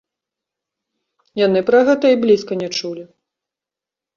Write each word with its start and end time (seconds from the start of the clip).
Яны 1.45 1.59
пра 1.69 1.79
гэта 1.91 2.05
і 2.15 2.19
блізка 2.25 2.53
не 2.63 2.69
чулі. 2.79 3.03